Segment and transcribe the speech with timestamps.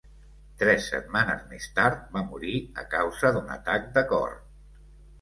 [0.61, 4.39] Tres setmanes més tard va morir a causa d'un atac de cor.